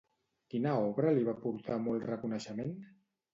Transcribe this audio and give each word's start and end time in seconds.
Quina 0.53 0.71
obra 0.85 1.11
li 1.17 1.25
va 1.27 1.35
portar 1.43 1.77
molt 1.89 2.09
reconeixement? 2.13 2.75